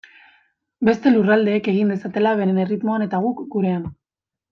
Beste 0.87 1.11
lurraldeek 1.11 1.69
egin 1.73 1.91
dezatela 1.93 2.31
beren 2.39 2.61
erritmoan 2.65 3.07
eta 3.07 3.21
guk 3.27 3.45
gurean. 3.57 3.85